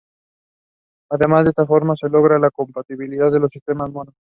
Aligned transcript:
Además, 1.11 1.45
de 1.45 1.51
esta 1.51 1.67
forma 1.67 1.95
se 1.95 2.09
logra 2.09 2.39
la 2.39 2.49
compatibilidad 2.49 3.29
con 3.29 3.41
los 3.43 3.51
sistemas 3.51 3.91
mono. 3.91 4.11